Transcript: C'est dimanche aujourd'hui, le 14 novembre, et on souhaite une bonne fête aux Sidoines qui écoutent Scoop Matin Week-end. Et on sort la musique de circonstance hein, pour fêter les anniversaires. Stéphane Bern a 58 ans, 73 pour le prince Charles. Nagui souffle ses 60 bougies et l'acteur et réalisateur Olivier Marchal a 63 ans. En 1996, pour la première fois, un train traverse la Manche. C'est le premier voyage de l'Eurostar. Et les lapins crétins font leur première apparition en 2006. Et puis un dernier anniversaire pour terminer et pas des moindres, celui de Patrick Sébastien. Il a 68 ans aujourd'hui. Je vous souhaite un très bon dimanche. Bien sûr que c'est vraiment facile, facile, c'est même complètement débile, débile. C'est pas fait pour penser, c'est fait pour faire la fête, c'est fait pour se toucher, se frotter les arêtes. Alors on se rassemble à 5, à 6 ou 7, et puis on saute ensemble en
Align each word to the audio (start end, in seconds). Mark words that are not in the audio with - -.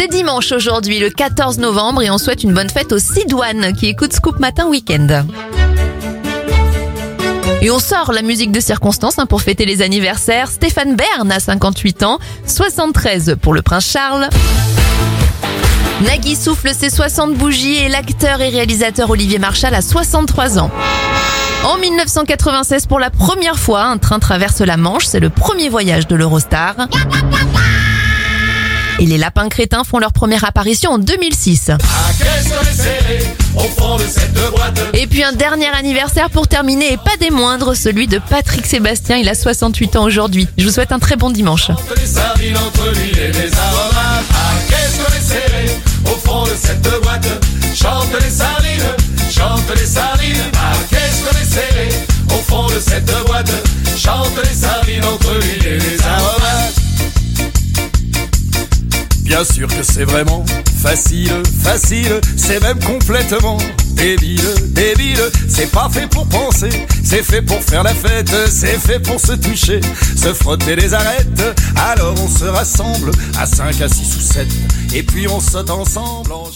C'est 0.00 0.08
dimanche 0.08 0.50
aujourd'hui, 0.52 0.98
le 0.98 1.10
14 1.10 1.58
novembre, 1.58 2.00
et 2.00 2.10
on 2.10 2.16
souhaite 2.16 2.42
une 2.42 2.54
bonne 2.54 2.70
fête 2.70 2.90
aux 2.90 2.98
Sidoines 2.98 3.74
qui 3.74 3.86
écoutent 3.86 4.14
Scoop 4.14 4.38
Matin 4.38 4.66
Week-end. 4.66 5.26
Et 7.60 7.70
on 7.70 7.78
sort 7.78 8.10
la 8.12 8.22
musique 8.22 8.50
de 8.50 8.60
circonstance 8.60 9.18
hein, 9.18 9.26
pour 9.26 9.42
fêter 9.42 9.66
les 9.66 9.82
anniversaires. 9.82 10.50
Stéphane 10.50 10.96
Bern 10.96 11.30
a 11.30 11.38
58 11.38 12.02
ans, 12.04 12.18
73 12.46 13.36
pour 13.42 13.52
le 13.52 13.60
prince 13.60 13.90
Charles. 13.90 14.30
Nagui 16.06 16.34
souffle 16.34 16.72
ses 16.72 16.88
60 16.88 17.34
bougies 17.34 17.76
et 17.76 17.90
l'acteur 17.90 18.40
et 18.40 18.48
réalisateur 18.48 19.10
Olivier 19.10 19.38
Marchal 19.38 19.74
a 19.74 19.82
63 19.82 20.58
ans. 20.60 20.70
En 21.62 21.76
1996, 21.76 22.86
pour 22.86 23.00
la 23.00 23.10
première 23.10 23.58
fois, 23.58 23.82
un 23.82 23.98
train 23.98 24.18
traverse 24.18 24.62
la 24.62 24.78
Manche. 24.78 25.04
C'est 25.04 25.20
le 25.20 25.28
premier 25.28 25.68
voyage 25.68 26.06
de 26.06 26.16
l'Eurostar. 26.16 26.88
Et 29.00 29.06
les 29.06 29.16
lapins 29.16 29.48
crétins 29.48 29.82
font 29.82 29.98
leur 29.98 30.12
première 30.12 30.44
apparition 30.44 30.90
en 30.90 30.98
2006. 30.98 31.70
Et 34.92 35.06
puis 35.06 35.24
un 35.24 35.32
dernier 35.32 35.68
anniversaire 35.68 36.28
pour 36.28 36.46
terminer 36.46 36.92
et 36.92 36.96
pas 36.98 37.16
des 37.18 37.30
moindres, 37.30 37.74
celui 37.74 38.06
de 38.08 38.18
Patrick 38.18 38.66
Sébastien. 38.66 39.16
Il 39.16 39.30
a 39.30 39.34
68 39.34 39.96
ans 39.96 40.04
aujourd'hui. 40.04 40.46
Je 40.58 40.66
vous 40.66 40.70
souhaite 40.70 40.92
un 40.92 40.98
très 40.98 41.16
bon 41.16 41.30
dimanche. 41.30 41.70
Bien 59.30 59.44
sûr 59.44 59.68
que 59.68 59.84
c'est 59.84 60.02
vraiment 60.02 60.44
facile, 60.82 61.40
facile, 61.62 62.20
c'est 62.36 62.60
même 62.60 62.80
complètement 62.80 63.58
débile, 63.90 64.42
débile. 64.70 65.20
C'est 65.48 65.70
pas 65.70 65.88
fait 65.88 66.08
pour 66.08 66.26
penser, 66.26 66.68
c'est 67.04 67.22
fait 67.22 67.40
pour 67.40 67.62
faire 67.62 67.84
la 67.84 67.94
fête, 67.94 68.34
c'est 68.48 68.76
fait 68.76 68.98
pour 68.98 69.20
se 69.20 69.34
toucher, 69.34 69.80
se 70.16 70.34
frotter 70.34 70.74
les 70.74 70.94
arêtes. 70.94 71.44
Alors 71.76 72.16
on 72.20 72.28
se 72.28 72.44
rassemble 72.44 73.12
à 73.38 73.46
5, 73.46 73.80
à 73.80 73.88
6 73.88 74.16
ou 74.16 74.20
7, 74.20 74.48
et 74.94 75.04
puis 75.04 75.28
on 75.28 75.38
saute 75.38 75.70
ensemble 75.70 76.32
en 76.32 76.48